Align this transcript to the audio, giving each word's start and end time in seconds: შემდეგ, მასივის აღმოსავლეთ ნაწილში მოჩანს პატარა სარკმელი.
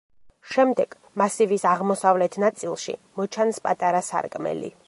შემდეგ, 0.53 0.95
მასივის 1.23 1.67
აღმოსავლეთ 1.73 2.39
ნაწილში 2.47 2.99
მოჩანს 3.21 3.65
პატარა 3.69 4.05
სარკმელი. 4.13 4.79